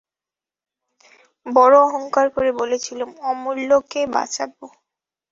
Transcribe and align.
বড়ো 1.45 1.79
অহংকার 1.87 2.27
করে 2.35 2.51
বলেছিলুম, 2.61 3.09
অমূল্যকে 3.29 4.01
বাঁচাব। 4.15 4.51